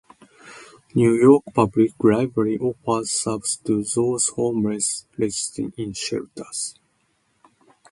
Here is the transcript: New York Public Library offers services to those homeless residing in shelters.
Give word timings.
New 0.95 1.13
York 1.13 1.43
Public 1.53 1.91
Library 2.03 2.57
offers 2.57 3.11
services 3.11 3.57
to 3.57 3.83
those 4.01 4.29
homeless 4.29 5.05
residing 5.15 5.73
in 5.77 5.93
shelters. 5.93 6.73